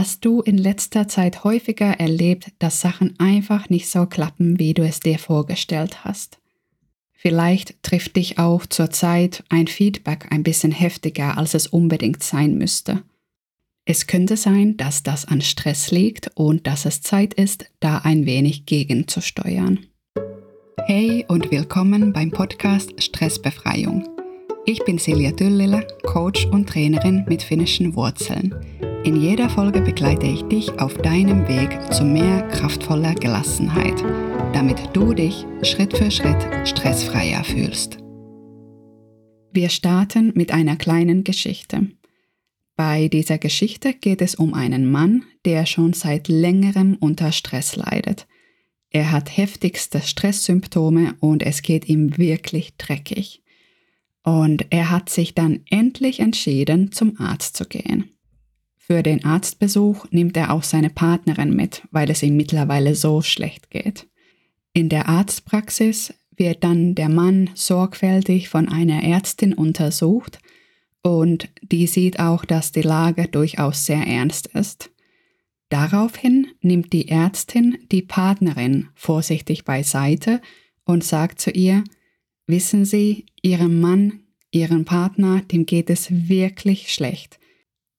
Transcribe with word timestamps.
Hast 0.00 0.24
du 0.24 0.42
in 0.42 0.56
letzter 0.56 1.08
Zeit 1.08 1.42
häufiger 1.42 1.98
erlebt, 1.98 2.52
dass 2.60 2.80
Sachen 2.80 3.18
einfach 3.18 3.68
nicht 3.68 3.90
so 3.90 4.06
klappen, 4.06 4.60
wie 4.60 4.72
du 4.72 4.86
es 4.86 5.00
dir 5.00 5.18
vorgestellt 5.18 6.04
hast? 6.04 6.38
Vielleicht 7.10 7.82
trifft 7.82 8.14
dich 8.14 8.38
auch 8.38 8.64
zurzeit 8.64 9.42
ein 9.48 9.66
Feedback 9.66 10.28
ein 10.30 10.44
bisschen 10.44 10.70
heftiger, 10.70 11.36
als 11.36 11.54
es 11.54 11.66
unbedingt 11.66 12.22
sein 12.22 12.56
müsste. 12.56 13.02
Es 13.86 14.06
könnte 14.06 14.36
sein, 14.36 14.76
dass 14.76 15.02
das 15.02 15.24
an 15.24 15.40
Stress 15.40 15.90
liegt 15.90 16.30
und 16.36 16.68
dass 16.68 16.84
es 16.84 17.00
Zeit 17.00 17.34
ist, 17.34 17.68
da 17.80 17.98
ein 17.98 18.24
wenig 18.24 18.66
gegenzusteuern. 18.66 19.80
Hey 20.86 21.24
und 21.26 21.50
willkommen 21.50 22.12
beim 22.12 22.30
Podcast 22.30 23.02
Stressbefreiung. 23.02 24.08
Ich 24.64 24.84
bin 24.84 24.98
Silja 24.98 25.32
Düllele, 25.32 25.88
Coach 26.04 26.46
und 26.46 26.68
Trainerin 26.68 27.24
mit 27.26 27.42
finnischen 27.42 27.96
Wurzeln. 27.96 28.54
In 29.04 29.16
jeder 29.16 29.48
Folge 29.48 29.80
begleite 29.80 30.26
ich 30.26 30.42
dich 30.42 30.80
auf 30.80 30.98
deinem 30.98 31.46
Weg 31.46 31.92
zu 31.92 32.04
mehr 32.04 32.42
kraftvoller 32.48 33.14
Gelassenheit, 33.14 34.02
damit 34.52 34.78
du 34.92 35.14
dich 35.14 35.46
Schritt 35.62 35.96
für 35.96 36.10
Schritt 36.10 36.68
stressfreier 36.68 37.44
fühlst. 37.44 37.98
Wir 39.52 39.68
starten 39.68 40.32
mit 40.34 40.52
einer 40.52 40.76
kleinen 40.76 41.22
Geschichte. 41.22 41.88
Bei 42.76 43.08
dieser 43.08 43.38
Geschichte 43.38 43.94
geht 43.94 44.20
es 44.20 44.34
um 44.34 44.52
einen 44.52 44.90
Mann, 44.90 45.24
der 45.44 45.64
schon 45.64 45.92
seit 45.92 46.28
längerem 46.28 46.96
unter 46.98 47.32
Stress 47.32 47.76
leidet. 47.76 48.26
Er 48.90 49.12
hat 49.12 49.36
heftigste 49.36 50.00
Stresssymptome 50.00 51.14
und 51.20 51.44
es 51.44 51.62
geht 51.62 51.88
ihm 51.88 52.18
wirklich 52.18 52.76
dreckig. 52.76 53.42
Und 54.24 54.66
er 54.70 54.90
hat 54.90 55.08
sich 55.08 55.34
dann 55.34 55.60
endlich 55.70 56.20
entschieden, 56.20 56.90
zum 56.92 57.18
Arzt 57.18 57.56
zu 57.56 57.64
gehen. 57.64 58.10
Für 58.90 59.02
den 59.02 59.22
Arztbesuch 59.22 60.06
nimmt 60.12 60.34
er 60.38 60.50
auch 60.50 60.62
seine 60.62 60.88
Partnerin 60.88 61.54
mit, 61.54 61.82
weil 61.90 62.10
es 62.10 62.22
ihm 62.22 62.36
mittlerweile 62.38 62.94
so 62.94 63.20
schlecht 63.20 63.68
geht. 63.68 64.08
In 64.72 64.88
der 64.88 65.10
Arztpraxis 65.10 66.14
wird 66.34 66.64
dann 66.64 66.94
der 66.94 67.10
Mann 67.10 67.50
sorgfältig 67.54 68.48
von 68.48 68.66
einer 68.66 69.02
Ärztin 69.02 69.52
untersucht 69.52 70.38
und 71.02 71.50
die 71.60 71.86
sieht 71.86 72.18
auch, 72.18 72.46
dass 72.46 72.72
die 72.72 72.82
Lage 72.82 73.28
durchaus 73.28 73.84
sehr 73.84 74.06
ernst 74.06 74.46
ist. 74.48 74.90
Daraufhin 75.68 76.46
nimmt 76.62 76.94
die 76.94 77.08
Ärztin 77.08 77.76
die 77.92 78.02
Partnerin 78.02 78.88
vorsichtig 78.94 79.66
beiseite 79.66 80.40
und 80.84 81.04
sagt 81.04 81.40
zu 81.40 81.50
ihr, 81.50 81.84
Wissen 82.46 82.86
Sie, 82.86 83.26
Ihrem 83.42 83.82
Mann, 83.82 84.20
Ihrem 84.50 84.86
Partner, 84.86 85.42
dem 85.42 85.66
geht 85.66 85.90
es 85.90 86.08
wirklich 86.10 86.90
schlecht. 86.90 87.37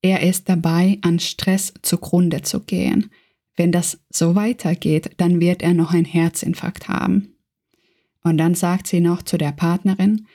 Er 0.01 0.21
ist 0.21 0.47
dabei, 0.47 0.97
an 1.01 1.19
Stress 1.19 1.73
zugrunde 1.81 2.41
zu 2.41 2.61
gehen. 2.61 3.09
Wenn 3.55 3.71
das 3.71 3.99
so 4.09 4.35
weitergeht, 4.35 5.11
dann 5.17 5.39
wird 5.39 5.61
er 5.61 5.73
noch 5.73 5.93
einen 5.93 6.05
Herzinfarkt 6.05 6.87
haben. 6.87 7.35
Und 8.23 8.37
dann 8.37 8.55
sagt 8.55 8.87
sie 8.87 9.01
noch 9.01 9.21
zu 9.21 9.37
der 9.37 9.51
Partnerin, 9.51 10.25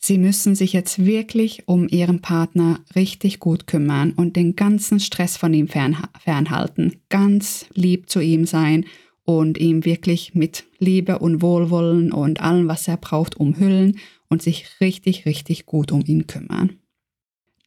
Sie 0.00 0.16
müssen 0.16 0.54
sich 0.54 0.72
jetzt 0.72 1.04
wirklich 1.04 1.66
um 1.66 1.88
Ihren 1.88 2.20
Partner 2.20 2.80
richtig 2.94 3.40
gut 3.40 3.66
kümmern 3.66 4.12
und 4.12 4.36
den 4.36 4.54
ganzen 4.54 5.00
Stress 5.00 5.36
von 5.36 5.52
ihm 5.52 5.68
fernhalten, 5.68 7.00
ganz 7.08 7.66
lieb 7.74 8.08
zu 8.08 8.20
ihm 8.20 8.46
sein 8.46 8.86
und 9.24 9.58
ihm 9.58 9.84
wirklich 9.84 10.34
mit 10.34 10.64
Liebe 10.78 11.18
und 11.18 11.42
Wohlwollen 11.42 12.12
und 12.12 12.40
allem, 12.40 12.68
was 12.68 12.86
er 12.86 12.96
braucht, 12.96 13.36
umhüllen 13.36 13.98
und 14.28 14.40
sich 14.40 14.80
richtig, 14.80 15.26
richtig 15.26 15.66
gut 15.66 15.90
um 15.90 16.04
ihn 16.06 16.28
kümmern. 16.28 16.78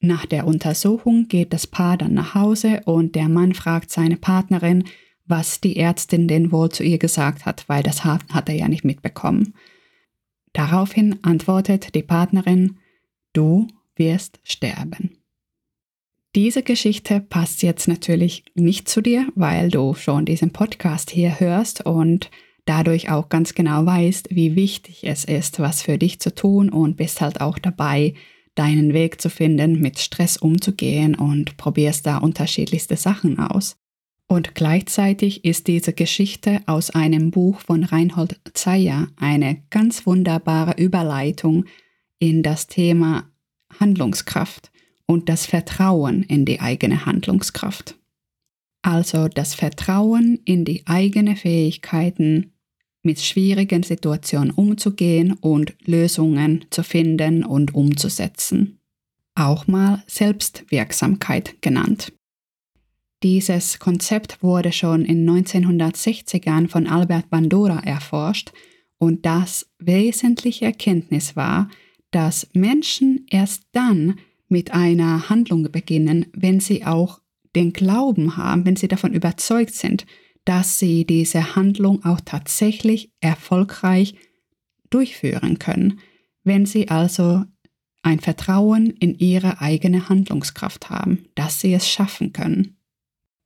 Nach 0.03 0.25
der 0.25 0.47
Untersuchung 0.47 1.27
geht 1.27 1.53
das 1.53 1.67
Paar 1.67 1.95
dann 1.95 2.15
nach 2.15 2.33
Hause 2.33 2.81
und 2.85 3.13
der 3.13 3.29
Mann 3.29 3.53
fragt 3.53 3.91
seine 3.91 4.17
Partnerin, 4.17 4.83
was 5.27 5.61
die 5.61 5.77
Ärztin 5.77 6.27
denn 6.27 6.51
wohl 6.51 6.69
zu 6.69 6.83
ihr 6.83 6.97
gesagt 6.97 7.45
hat, 7.45 7.69
weil 7.69 7.83
das 7.83 8.03
hat, 8.03 8.23
er 8.49 8.55
ja 8.55 8.67
nicht 8.67 8.83
mitbekommen. 8.83 9.53
Daraufhin 10.53 11.19
antwortet 11.21 11.93
die 11.93 12.01
Partnerin, 12.01 12.79
du 13.33 13.67
wirst 13.95 14.39
sterben. 14.43 15.17
Diese 16.35 16.63
Geschichte 16.63 17.19
passt 17.19 17.61
jetzt 17.61 17.87
natürlich 17.87 18.43
nicht 18.55 18.89
zu 18.89 19.01
dir, 19.01 19.27
weil 19.35 19.69
du 19.69 19.93
schon 19.93 20.25
diesen 20.25 20.51
Podcast 20.51 21.11
hier 21.11 21.39
hörst 21.39 21.85
und 21.85 22.31
dadurch 22.65 23.11
auch 23.11 23.29
ganz 23.29 23.53
genau 23.53 23.85
weißt, 23.85 24.29
wie 24.31 24.55
wichtig 24.55 25.03
es 25.03 25.25
ist, 25.25 25.59
was 25.59 25.83
für 25.83 25.99
dich 25.99 26.19
zu 26.19 26.33
tun 26.33 26.69
und 26.69 26.97
bist 26.97 27.21
halt 27.21 27.39
auch 27.39 27.59
dabei, 27.59 28.15
deinen 28.55 28.93
Weg 28.93 29.21
zu 29.21 29.29
finden, 29.29 29.79
mit 29.79 29.99
Stress 29.99 30.37
umzugehen 30.37 31.15
und 31.15 31.57
probierst 31.57 32.05
da 32.05 32.17
unterschiedlichste 32.17 32.97
Sachen 32.97 33.39
aus. 33.39 33.77
Und 34.27 34.55
gleichzeitig 34.55 35.43
ist 35.43 35.67
diese 35.67 35.93
Geschichte 35.93 36.61
aus 36.65 36.89
einem 36.89 37.31
Buch 37.31 37.59
von 37.59 37.83
Reinhold 37.83 38.39
Zeyer 38.53 39.07
eine 39.17 39.61
ganz 39.69 40.05
wunderbare 40.05 40.81
Überleitung 40.81 41.65
in 42.17 42.43
das 42.43 42.67
Thema 42.67 43.29
Handlungskraft 43.79 44.71
und 45.05 45.27
das 45.27 45.45
Vertrauen 45.45 46.23
in 46.23 46.45
die 46.45 46.61
eigene 46.61 47.05
Handlungskraft. 47.05 47.97
Also 48.81 49.27
das 49.27 49.53
Vertrauen 49.53 50.39
in 50.45 50.65
die 50.65 50.87
eigenen 50.87 51.35
Fähigkeiten, 51.35 52.50
mit 53.03 53.19
schwierigen 53.19 53.83
Situationen 53.83 54.51
umzugehen 54.51 55.33
und 55.33 55.73
Lösungen 55.85 56.65
zu 56.69 56.83
finden 56.83 57.43
und 57.43 57.73
umzusetzen. 57.73 58.79
Auch 59.35 59.67
mal 59.67 60.03
Selbstwirksamkeit 60.07 61.61
genannt. 61.61 62.13
Dieses 63.23 63.79
Konzept 63.79 64.41
wurde 64.41 64.71
schon 64.71 65.05
in 65.05 65.29
1960ern 65.29 66.67
von 66.67 66.87
Albert 66.87 67.29
Bandura 67.29 67.79
erforscht 67.79 68.51
und 68.97 69.25
das 69.25 69.67
wesentliche 69.79 70.65
Erkenntnis 70.65 71.35
war, 71.35 71.69
dass 72.11 72.47
Menschen 72.53 73.25
erst 73.29 73.63
dann 73.71 74.19
mit 74.47 74.73
einer 74.73 75.29
Handlung 75.29 75.71
beginnen, 75.71 76.25
wenn 76.33 76.59
sie 76.59 76.85
auch 76.85 77.21
den 77.55 77.73
Glauben 77.73 78.37
haben, 78.37 78.65
wenn 78.65 78.75
sie 78.75 78.87
davon 78.87 79.13
überzeugt 79.13 79.73
sind, 79.73 80.05
dass 80.45 80.79
sie 80.79 81.05
diese 81.05 81.55
Handlung 81.55 82.03
auch 82.03 82.21
tatsächlich 82.23 83.11
erfolgreich 83.19 84.15
durchführen 84.89 85.59
können, 85.59 85.99
wenn 86.43 86.65
sie 86.65 86.89
also 86.89 87.43
ein 88.03 88.19
Vertrauen 88.19 88.87
in 88.87 89.15
ihre 89.17 89.61
eigene 89.61 90.09
Handlungskraft 90.09 90.89
haben, 90.89 91.25
dass 91.35 91.59
sie 91.59 91.73
es 91.73 91.87
schaffen 91.87 92.33
können. 92.33 92.77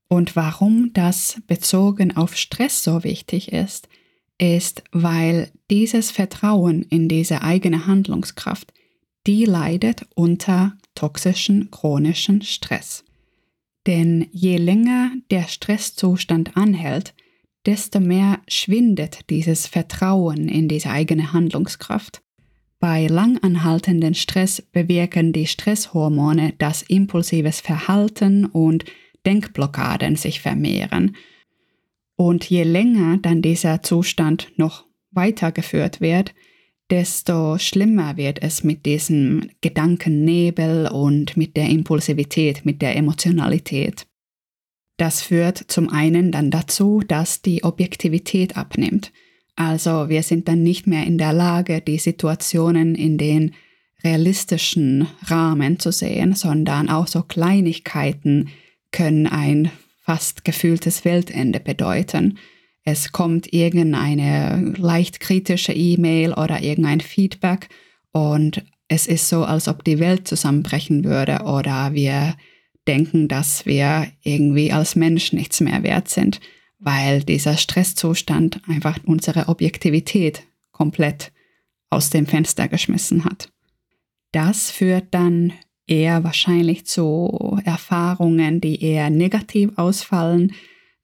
Und 0.07 0.35
warum 0.35 0.91
das 0.93 1.41
bezogen 1.47 2.15
auf 2.15 2.37
Stress 2.37 2.83
so 2.83 3.03
wichtig 3.03 3.51
ist, 3.51 3.89
ist, 4.37 4.83
weil 4.91 5.51
dieses 5.69 6.11
Vertrauen 6.11 6.83
in 6.83 7.07
diese 7.07 7.41
eigene 7.41 7.87
Handlungskraft, 7.87 8.73
die 9.27 9.45
leidet 9.45 10.05
unter 10.13 10.77
toxischen 10.93 11.71
chronischen 11.71 12.41
Stress. 12.41 13.03
Denn 13.87 14.27
je 14.31 14.57
länger 14.57 15.11
der 15.29 15.43
Stresszustand 15.43 16.57
anhält, 16.57 17.13
desto 17.65 17.99
mehr 17.99 18.39
schwindet 18.47 19.29
dieses 19.29 19.67
Vertrauen 19.67 20.47
in 20.47 20.67
diese 20.67 20.89
eigene 20.89 21.33
Handlungskraft. 21.33 22.21
Bei 22.79 23.07
langanhaltenden 23.07 24.13
Stress 24.13 24.61
bewirken 24.61 25.33
die 25.33 25.47
Stresshormone, 25.47 26.53
dass 26.57 26.83
impulsives 26.83 27.61
Verhalten 27.61 28.45
und 28.45 28.85
Denkblockaden 29.25 30.15
sich 30.15 30.41
vermehren. 30.41 31.15
Und 32.15 32.49
je 32.49 32.63
länger 32.63 33.17
dann 33.17 33.41
dieser 33.41 33.81
Zustand 33.81 34.51
noch 34.57 34.85
weitergeführt 35.11 36.01
wird, 36.01 36.33
desto 36.89 37.57
schlimmer 37.57 38.17
wird 38.17 38.41
es 38.41 38.63
mit 38.63 38.85
diesem 38.85 39.49
Gedankennebel 39.61 40.87
und 40.87 41.35
mit 41.37 41.57
der 41.57 41.69
Impulsivität, 41.69 42.65
mit 42.65 42.81
der 42.81 42.95
Emotionalität. 42.95 44.07
Das 44.97 45.21
führt 45.21 45.57
zum 45.67 45.89
einen 45.89 46.31
dann 46.31 46.51
dazu, 46.51 47.01
dass 47.05 47.41
die 47.41 47.63
Objektivität 47.63 48.55
abnimmt. 48.55 49.11
Also 49.55 50.09
wir 50.09 50.23
sind 50.23 50.47
dann 50.47 50.63
nicht 50.63 50.87
mehr 50.87 51.05
in 51.05 51.17
der 51.17 51.33
Lage, 51.33 51.81
die 51.81 51.97
Situationen 51.97 52.95
in 52.95 53.17
den 53.17 53.53
realistischen 54.03 55.07
Rahmen 55.23 55.79
zu 55.79 55.91
sehen, 55.91 56.33
sondern 56.33 56.89
auch 56.89 57.07
so 57.07 57.23
Kleinigkeiten 57.23 58.49
können 58.91 59.27
ein 59.27 59.71
fast 60.01 60.45
gefühltes 60.45 61.03
Weltende 61.03 61.59
bedeuten. 61.59 62.37
Es 62.85 63.11
kommt 63.11 63.51
irgendeine 63.51 64.73
leicht 64.77 65.19
kritische 65.19 65.73
E-Mail 65.73 66.33
oder 66.33 66.61
irgendein 66.61 67.01
Feedback 67.01 67.67
und 68.11 68.63
es 68.87 69.07
ist 69.07 69.27
so, 69.27 69.43
als 69.43 69.67
ob 69.67 69.83
die 69.83 69.99
Welt 69.99 70.27
zusammenbrechen 70.27 71.03
würde 71.03 71.41
oder 71.45 71.93
wir 71.93 72.35
denken, 72.87 73.27
dass 73.27 73.65
wir 73.65 74.07
irgendwie 74.21 74.71
als 74.71 74.95
Mensch 74.95 75.33
nichts 75.33 75.59
mehr 75.59 75.81
wert 75.81 76.09
sind, 76.09 76.39
weil 76.77 77.23
dieser 77.23 77.57
Stresszustand 77.57 78.61
einfach 78.67 78.99
unsere 79.05 79.47
Objektivität 79.47 80.43
komplett 80.71 81.31
aus 81.89 82.11
dem 82.11 82.27
Fenster 82.27 82.67
geschmissen 82.67 83.25
hat. 83.25 83.49
Das 84.31 84.69
führt 84.69 85.07
dann 85.11 85.53
eher 85.87 86.23
wahrscheinlich 86.23 86.85
zu 86.85 87.59
Erfahrungen, 87.63 88.61
die 88.61 88.83
eher 88.83 89.09
negativ 89.09 89.71
ausfallen, 89.77 90.53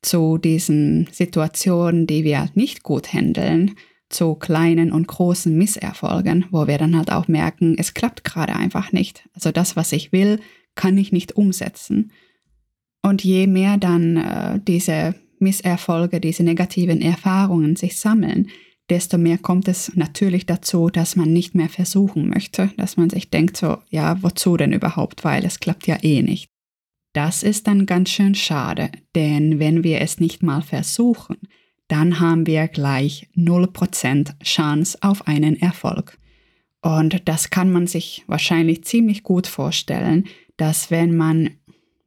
zu 0.02 0.38
diesen 0.38 1.08
Situationen, 1.12 2.08
die 2.08 2.24
wir 2.24 2.50
nicht 2.56 2.84
gut 2.84 3.14
handeln, 3.14 3.76
zu 4.10 4.36
kleinen 4.36 4.92
und 4.92 5.08
großen 5.08 5.58
Misserfolgen, 5.58 6.46
wo 6.52 6.68
wir 6.68 6.78
dann 6.78 6.98
halt 6.98 7.12
auch 7.12 7.28
merken, 7.28 7.76
es 7.78 7.94
klappt 7.94 8.24
gerade 8.24 8.56
einfach 8.56 8.92
nicht. 8.92 9.28
Also 9.34 9.52
das, 9.52 9.76
was 9.76 9.92
ich 9.92 10.12
will, 10.12 10.40
kann 10.76 10.98
ich 10.98 11.12
nicht 11.12 11.36
umsetzen. 11.36 12.12
Und 13.02 13.24
je 13.24 13.48
mehr 13.48 13.78
dann 13.78 14.18
äh, 14.18 14.60
diese 14.68 15.16
Misserfolge, 15.40 16.20
diese 16.20 16.44
negativen 16.44 17.02
Erfahrungen 17.02 17.76
sich 17.76 17.98
sammeln, 17.98 18.50
desto 18.90 19.18
mehr 19.18 19.38
kommt 19.38 19.68
es 19.68 19.96
natürlich 19.96 20.46
dazu, 20.46 20.90
dass 20.90 21.16
man 21.16 21.32
nicht 21.32 21.56
mehr 21.56 21.70
versuchen 21.70 22.28
möchte, 22.28 22.72
dass 22.78 22.98
man 22.98 23.10
sich 23.10 23.30
denkt 23.30 23.58
so, 23.58 23.78
ja, 23.90 24.22
wozu 24.22 24.58
denn 24.58 24.74
überhaupt, 24.74 25.24
weil 25.24 25.46
es 25.46 25.60
klappt 25.60 25.88
ja 25.88 25.98
eh 26.04 26.22
nicht. 26.22 26.51
Das 27.14 27.44
ist 27.44 27.68
dann 27.68 27.86
ganz 27.86 28.10
schön 28.10 28.36
schade, 28.36 28.90
denn 29.16 29.60
wenn 29.60 29.84
wir 29.84 30.00
es 30.02 30.20
nicht 30.20 30.44
mal 30.44 30.62
versuchen, 30.62 31.38
dann 31.90 32.22
haben 32.22 32.48
wir 32.48 32.70
gleich 32.70 33.28
0% 33.36 34.42
Chance 34.44 34.98
auf 35.02 35.28
einen 35.28 35.62
Erfolg. 35.62 36.18
Und 36.82 37.28
das 37.28 37.50
kann 37.50 37.70
man 37.72 37.86
sich 37.86 38.24
wahrscheinlich 38.28 38.86
ziemlich 38.86 39.24
gut 39.24 39.46
vorstellen, 39.46 40.26
dass 40.56 40.90
wenn 40.90 41.16
man 41.16 41.52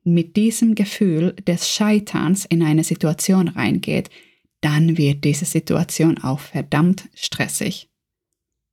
mit 0.04 0.36
diesem 0.36 0.74
Gefühl 0.74 1.34
des 1.46 1.70
Scheiterns 1.70 2.44
in 2.46 2.62
eine 2.62 2.84
Situation 2.84 3.48
reingeht, 3.48 4.10
dann 4.60 4.96
wird 4.96 5.24
diese 5.24 5.44
Situation 5.44 6.18
auch 6.18 6.40
verdammt 6.40 7.08
stressig. 7.14 7.90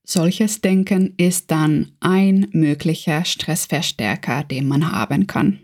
Solches 0.03 0.61
Denken 0.61 1.13
ist 1.17 1.51
dann 1.51 1.91
ein 1.99 2.47
möglicher 2.51 3.25
Stressverstärker, 3.25 4.43
den 4.43 4.67
man 4.67 4.91
haben 4.91 5.27
kann. 5.27 5.59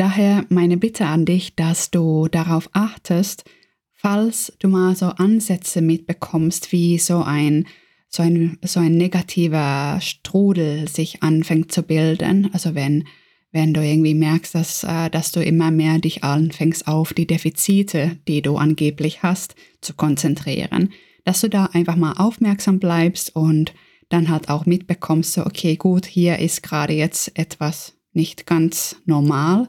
Daher 0.00 0.46
meine 0.48 0.78
Bitte 0.78 1.04
an 1.04 1.26
dich, 1.26 1.56
dass 1.56 1.90
du 1.90 2.26
darauf 2.28 2.70
achtest, 2.72 3.44
falls 3.92 4.50
du 4.58 4.68
mal 4.68 4.96
so 4.96 5.08
Ansätze 5.08 5.82
mitbekommst, 5.82 6.72
wie 6.72 6.96
so 6.96 7.22
ein, 7.22 7.66
so 8.08 8.22
ein, 8.22 8.56
so 8.62 8.80
ein 8.80 8.92
negativer 8.92 10.00
Strudel 10.00 10.88
sich 10.88 11.22
anfängt 11.22 11.70
zu 11.70 11.82
bilden, 11.82 12.48
also 12.54 12.74
wenn 12.74 13.04
wenn 13.52 13.74
du 13.74 13.84
irgendwie 13.84 14.14
merkst, 14.14 14.54
dass, 14.54 14.84
äh, 14.84 15.10
dass 15.10 15.32
du 15.32 15.44
immer 15.44 15.70
mehr 15.70 15.98
dich 15.98 16.24
anfängst 16.24 16.88
auf 16.88 17.12
die 17.12 17.26
Defizite, 17.26 18.16
die 18.26 18.40
du 18.40 18.56
angeblich 18.56 19.22
hast, 19.22 19.54
zu 19.82 19.92
konzentrieren, 19.92 20.94
dass 21.24 21.42
du 21.42 21.50
da 21.50 21.66
einfach 21.66 21.96
mal 21.96 22.14
aufmerksam 22.14 22.78
bleibst 22.78 23.36
und 23.36 23.74
dann 24.08 24.30
halt 24.30 24.48
auch 24.48 24.64
mitbekommst, 24.64 25.34
so, 25.34 25.44
okay, 25.44 25.76
gut, 25.76 26.06
hier 26.06 26.38
ist 26.38 26.62
gerade 26.62 26.94
jetzt 26.94 27.36
etwas 27.36 27.92
nicht 28.12 28.46
ganz 28.46 28.96
normal. 29.04 29.68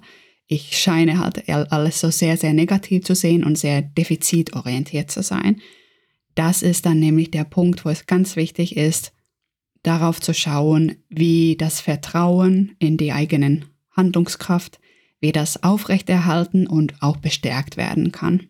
Ich 0.54 0.78
scheine 0.78 1.18
halt 1.18 1.48
alles 1.48 2.02
so 2.02 2.12
sehr, 2.12 2.36
sehr 2.36 2.52
negativ 2.52 3.06
zu 3.06 3.16
sehen 3.16 3.46
und 3.46 3.58
sehr 3.58 3.82
defizitorientiert 3.82 5.10
zu 5.10 5.24
sein. 5.24 5.62
Das 6.36 6.62
ist 6.62 6.86
dann 6.86 7.00
nämlich 7.00 7.32
der 7.32 7.46
Punkt, 7.46 7.86
wo 7.86 7.90
es 7.90 8.06
ganz 8.06 8.36
wichtig 8.36 8.76
ist, 8.76 9.14
darauf 9.82 10.20
zu 10.20 10.34
schauen, 10.34 10.98
wie 11.08 11.56
das 11.56 11.80
Vertrauen 11.80 12.76
in 12.80 12.98
die 12.98 13.14
eigenen 13.14 13.64
Handlungskraft, 13.92 14.82
wie 15.22 15.32
das 15.32 15.64
aufrechterhalten 15.64 16.68
und 16.68 17.02
auch 17.02 17.16
bestärkt 17.16 17.78
werden 17.78 18.12
kann. 18.12 18.50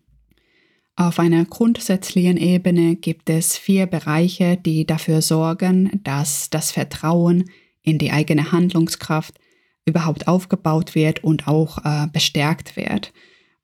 Auf 0.96 1.20
einer 1.20 1.44
grundsätzlichen 1.44 2.36
Ebene 2.36 2.96
gibt 2.96 3.30
es 3.30 3.56
vier 3.56 3.86
Bereiche, 3.86 4.56
die 4.56 4.88
dafür 4.88 5.22
sorgen, 5.22 6.00
dass 6.02 6.50
das 6.50 6.72
Vertrauen 6.72 7.48
in 7.80 7.98
die 7.98 8.10
eigene 8.10 8.50
Handlungskraft 8.50 9.38
überhaupt 9.84 10.28
aufgebaut 10.28 10.94
wird 10.94 11.24
und 11.24 11.48
auch 11.48 11.78
äh, 11.84 12.06
bestärkt 12.12 12.76
wird. 12.76 13.12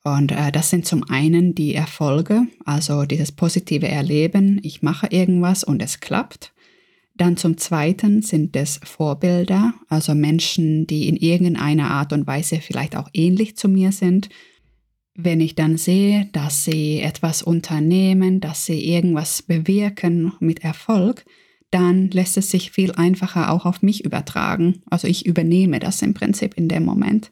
Und 0.04 0.32
äh, 0.32 0.52
das 0.52 0.70
sind 0.70 0.86
zum 0.86 1.04
einen 1.08 1.54
die 1.54 1.74
Erfolge, 1.74 2.46
also 2.64 3.04
dieses 3.04 3.32
positive 3.32 3.88
Erleben, 3.88 4.60
ich 4.62 4.82
mache 4.82 5.08
irgendwas 5.08 5.64
und 5.64 5.82
es 5.82 6.00
klappt. 6.00 6.52
Dann 7.16 7.36
zum 7.36 7.56
Zweiten 7.56 8.22
sind 8.22 8.54
es 8.54 8.80
Vorbilder, 8.84 9.74
also 9.88 10.14
Menschen, 10.14 10.86
die 10.86 11.08
in 11.08 11.16
irgendeiner 11.16 11.90
Art 11.90 12.12
und 12.12 12.26
Weise 12.28 12.60
vielleicht 12.60 12.94
auch 12.94 13.08
ähnlich 13.12 13.56
zu 13.56 13.68
mir 13.68 13.90
sind. 13.90 14.28
Wenn 15.14 15.40
ich 15.40 15.56
dann 15.56 15.76
sehe, 15.78 16.28
dass 16.32 16.64
sie 16.64 17.00
etwas 17.00 17.42
unternehmen, 17.42 18.40
dass 18.40 18.66
sie 18.66 18.88
irgendwas 18.88 19.42
bewirken 19.42 20.32
mit 20.38 20.62
Erfolg, 20.62 21.24
dann 21.70 22.10
lässt 22.10 22.36
es 22.36 22.50
sich 22.50 22.70
viel 22.70 22.92
einfacher 22.92 23.52
auch 23.52 23.66
auf 23.66 23.82
mich 23.82 24.04
übertragen. 24.04 24.82
Also 24.90 25.06
ich 25.06 25.26
übernehme 25.26 25.80
das 25.80 26.02
im 26.02 26.14
Prinzip 26.14 26.54
in 26.54 26.68
dem 26.68 26.84
Moment. 26.84 27.30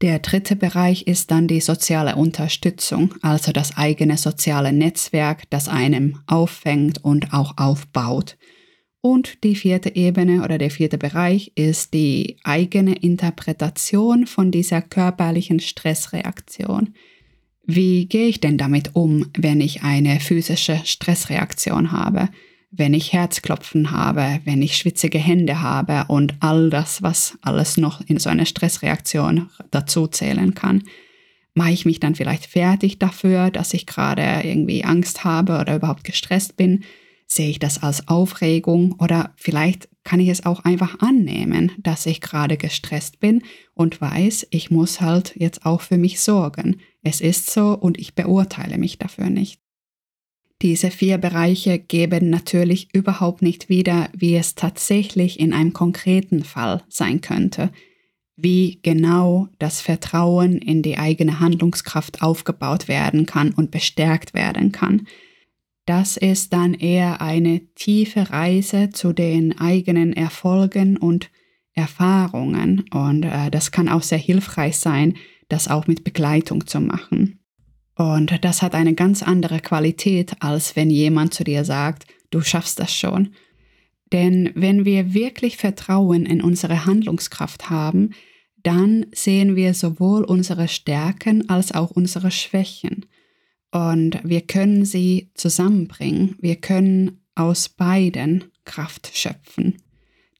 Der 0.00 0.20
dritte 0.20 0.54
Bereich 0.54 1.08
ist 1.08 1.32
dann 1.32 1.48
die 1.48 1.60
soziale 1.60 2.14
Unterstützung, 2.14 3.14
also 3.20 3.50
das 3.50 3.76
eigene 3.76 4.16
soziale 4.16 4.72
Netzwerk, 4.72 5.50
das 5.50 5.68
einem 5.68 6.20
auffängt 6.26 7.02
und 7.02 7.32
auch 7.32 7.58
aufbaut. 7.58 8.36
Und 9.00 9.42
die 9.42 9.56
vierte 9.56 9.96
Ebene 9.96 10.44
oder 10.44 10.58
der 10.58 10.70
vierte 10.70 10.98
Bereich 10.98 11.52
ist 11.56 11.94
die 11.94 12.36
eigene 12.44 12.94
Interpretation 12.94 14.26
von 14.26 14.52
dieser 14.52 14.82
körperlichen 14.82 15.58
Stressreaktion. 15.58 16.94
Wie 17.64 18.06
gehe 18.06 18.28
ich 18.28 18.40
denn 18.40 18.56
damit 18.56 18.94
um, 18.94 19.26
wenn 19.36 19.60
ich 19.60 19.82
eine 19.82 20.20
physische 20.20 20.80
Stressreaktion 20.84 21.90
habe, 21.90 22.28
wenn 22.70 22.94
ich 22.94 23.12
Herzklopfen 23.12 23.90
habe, 23.90 24.40
wenn 24.44 24.62
ich 24.62 24.76
schwitzige 24.76 25.18
Hände 25.18 25.62
habe 25.62 26.04
und 26.08 26.34
all 26.40 26.70
das, 26.70 27.02
was 27.02 27.38
alles 27.42 27.76
noch 27.76 28.00
in 28.06 28.18
so 28.18 28.28
einer 28.28 28.46
Stressreaktion 28.46 29.48
dazu 29.70 30.06
zählen 30.06 30.54
kann? 30.54 30.82
Mache 31.54 31.72
ich 31.72 31.86
mich 31.86 31.98
dann 31.98 32.14
vielleicht 32.14 32.46
fertig 32.46 32.98
dafür, 32.98 33.50
dass 33.50 33.74
ich 33.74 33.86
gerade 33.86 34.42
irgendwie 34.44 34.84
Angst 34.84 35.24
habe 35.24 35.58
oder 35.58 35.76
überhaupt 35.76 36.04
gestresst 36.04 36.56
bin? 36.56 36.84
Sehe 37.26 37.50
ich 37.50 37.58
das 37.58 37.82
als 37.82 38.08
Aufregung 38.08 38.92
oder 38.98 39.32
vielleicht 39.36 39.88
kann 40.04 40.20
ich 40.20 40.28
es 40.28 40.46
auch 40.46 40.64
einfach 40.64 41.00
annehmen, 41.00 41.72
dass 41.78 42.06
ich 42.06 42.20
gerade 42.20 42.56
gestresst 42.56 43.20
bin 43.20 43.42
und 43.74 44.00
weiß, 44.00 44.46
ich 44.50 44.70
muss 44.70 45.00
halt 45.00 45.34
jetzt 45.36 45.66
auch 45.66 45.80
für 45.82 45.98
mich 45.98 46.20
sorgen. 46.20 46.80
Es 47.02 47.20
ist 47.20 47.50
so 47.50 47.72
und 47.72 47.98
ich 47.98 48.14
beurteile 48.14 48.78
mich 48.78 48.98
dafür 48.98 49.28
nicht. 49.28 49.60
Diese 50.62 50.90
vier 50.90 51.18
Bereiche 51.18 51.78
geben 51.78 52.30
natürlich 52.30 52.88
überhaupt 52.92 53.42
nicht 53.42 53.68
wieder, 53.68 54.08
wie 54.12 54.34
es 54.36 54.54
tatsächlich 54.54 55.38
in 55.38 55.52
einem 55.52 55.72
konkreten 55.72 56.42
Fall 56.42 56.82
sein 56.88 57.20
könnte, 57.20 57.70
wie 58.36 58.80
genau 58.82 59.48
das 59.58 59.80
Vertrauen 59.80 60.58
in 60.58 60.82
die 60.82 60.98
eigene 60.98 61.38
Handlungskraft 61.38 62.22
aufgebaut 62.22 62.88
werden 62.88 63.26
kann 63.26 63.52
und 63.52 63.70
bestärkt 63.70 64.34
werden 64.34 64.72
kann 64.72 65.06
das 65.88 66.18
ist 66.18 66.52
dann 66.52 66.74
eher 66.74 67.22
eine 67.22 67.60
tiefe 67.74 68.30
Reise 68.30 68.90
zu 68.90 69.14
den 69.14 69.58
eigenen 69.58 70.12
Erfolgen 70.12 70.98
und 70.98 71.30
Erfahrungen. 71.72 72.84
Und 72.90 73.22
äh, 73.22 73.50
das 73.50 73.70
kann 73.70 73.88
auch 73.88 74.02
sehr 74.02 74.18
hilfreich 74.18 74.76
sein, 74.76 75.14
das 75.48 75.66
auch 75.66 75.86
mit 75.86 76.04
Begleitung 76.04 76.66
zu 76.66 76.80
machen. 76.80 77.37
Und 77.98 78.44
das 78.44 78.62
hat 78.62 78.76
eine 78.76 78.94
ganz 78.94 79.24
andere 79.24 79.58
Qualität, 79.58 80.36
als 80.38 80.76
wenn 80.76 80.88
jemand 80.88 81.34
zu 81.34 81.42
dir 81.42 81.64
sagt, 81.64 82.06
du 82.30 82.40
schaffst 82.40 82.78
das 82.78 82.94
schon. 82.94 83.34
Denn 84.12 84.52
wenn 84.54 84.84
wir 84.84 85.14
wirklich 85.14 85.56
Vertrauen 85.56 86.24
in 86.24 86.40
unsere 86.40 86.86
Handlungskraft 86.86 87.70
haben, 87.70 88.10
dann 88.62 89.06
sehen 89.12 89.56
wir 89.56 89.74
sowohl 89.74 90.22
unsere 90.22 90.68
Stärken 90.68 91.48
als 91.50 91.72
auch 91.72 91.90
unsere 91.90 92.30
Schwächen. 92.30 93.06
Und 93.72 94.20
wir 94.22 94.42
können 94.42 94.84
sie 94.84 95.32
zusammenbringen. 95.34 96.36
Wir 96.40 96.54
können 96.54 97.24
aus 97.34 97.68
beiden 97.68 98.44
Kraft 98.64 99.10
schöpfen. 99.12 99.82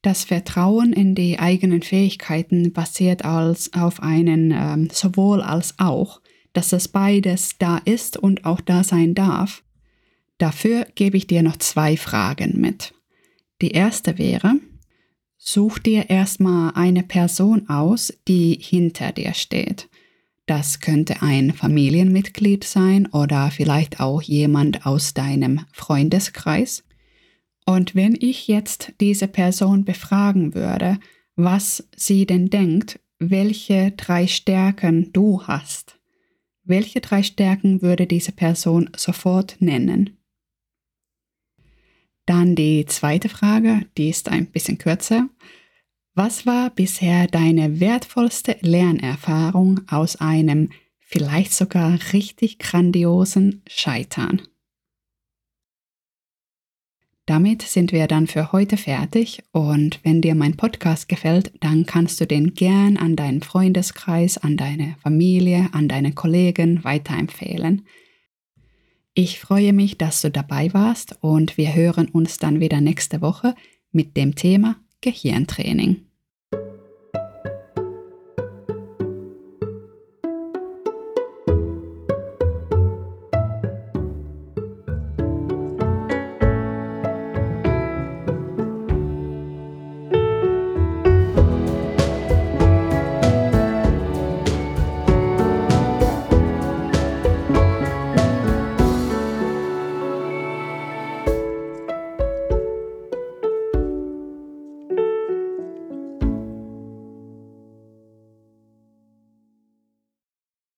Das 0.03 0.23
Vertrauen 0.23 0.93
in 0.93 1.17
die 1.17 1.41
eigenen 1.41 1.83
Fähigkeiten 1.83 2.73
basiert 2.73 3.25
als 3.25 3.73
auf 3.73 4.01
einen 4.01 4.53
ähm, 4.53 4.89
sowohl 4.93 5.43
als 5.43 5.75
auch, 5.79 6.21
dass 6.59 6.73
es 6.73 6.89
beides 6.89 7.57
da 7.59 7.79
ist 7.85 8.17
und 8.17 8.45
auch 8.45 8.61
da 8.61 8.83
sein 8.83 9.15
darf. 9.15 9.63
Dafür 10.39 10.89
gebe 10.97 11.17
ich 11.17 11.29
dir 11.29 11.45
noch 11.45 11.57
zwei 11.59 11.97
Fragen 11.97 12.61
mit. 12.61 12.95
Die 13.63 13.71
erste 13.71 14.19
wäre, 14.19 14.57
such 15.37 15.79
dir 15.79 16.11
erstmal 16.11 16.73
eine 16.75 17.05
Person 17.05 17.69
aus, 17.69 18.13
die 18.27 18.59
hinter 18.61 19.13
dir 19.13 19.35
steht. 19.35 19.89
Das 20.47 20.81
könnte 20.81 21.23
ein 21.23 21.53
Familienmitglied 21.53 22.65
sein 22.65 23.07
oder 23.07 23.53
vielleicht 23.53 24.01
auch 24.01 24.21
jemand 24.21 24.85
aus 24.85 25.15
deinem 25.15 25.61
Freundeskreis. 25.71 26.83
Und 27.67 27.95
wenn 27.95 28.17
ich 28.19 28.49
jetzt 28.49 28.95
diese 29.01 29.29
Person 29.29 29.85
befragen 29.85 30.57
würde, 30.57 30.99
was 31.37 31.89
sie 31.95 32.27
denn 32.27 32.51
denkt, 32.51 32.99
welche 33.21 33.93
drei 33.93 34.27
Stärken 34.27 35.13
du 35.13 35.45
hast, 35.47 35.98
welche 36.69 37.01
drei 37.01 37.23
Stärken 37.23 37.83
würde 37.83 38.07
diese 38.07 38.33
Person 38.33 38.91
sofort 38.97 39.57
nennen? 39.61 40.19
Dann 42.27 42.55
die 42.55 42.85
zweite 42.87 43.29
Frage, 43.29 43.87
die 43.97 44.11
ist 44.11 44.29
ein 44.29 44.47
bisschen 44.47 44.77
kürzer. 44.77 45.29
Was 46.15 46.45
war 46.47 46.71
bisher 46.71 47.27
deine 47.27 47.81
wertvollste 47.81 48.57
Lernerfahrung 48.61 49.81
aus 49.89 50.17
einem 50.17 50.71
vielleicht 50.99 51.55
sogar 51.55 51.99
richtig 52.13 52.59
grandiosen 52.59 53.63
Scheitern? 53.67 54.43
Damit 57.29 57.61
sind 57.61 57.93
wir 57.93 58.07
dann 58.07 58.27
für 58.27 58.53
heute 58.53 58.79
fertig 58.79 59.43
und 59.53 60.01
wenn 60.03 60.23
dir 60.23 60.35
mein 60.35 60.57
Podcast 60.57 61.11
gefällt, 61.11 61.53
dann 61.61 61.85
kannst 61.85 62.23
du 62.23 62.27
den 62.27 62.55
gern 62.55 62.97
an 62.97 63.17
deinen 63.17 63.43
Freundeskreis, 63.43 64.39
an 64.39 64.57
deine 64.57 64.97
Familie, 65.03 65.69
an 65.73 65.89
deine 65.89 66.13
Kollegen 66.13 66.85
weiterempfehlen. 66.85 67.87
Ich 69.13 69.41
freue 69.41 69.75
mich, 69.75 69.99
dass 69.99 70.23
du 70.23 70.31
dabei 70.31 70.73
warst 70.73 71.19
und 71.21 71.59
wir 71.59 71.75
hören 71.75 72.09
uns 72.09 72.39
dann 72.39 72.61
wieder 72.61 72.81
nächste 72.81 73.21
Woche 73.21 73.55
mit 73.93 74.17
dem 74.17 74.35
Thema 74.35 74.77
Gehirntraining. 75.03 76.08